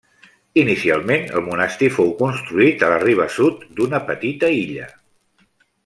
Inicialment, 0.61 1.27
el 1.39 1.43
monestir 1.49 1.89
fou 1.97 2.09
construït 2.23 2.87
a 2.87 2.89
la 2.93 2.97
riba 3.05 3.29
sud 3.37 3.63
d'una 3.81 4.01
petita 4.11 4.51
illa. 4.65 4.91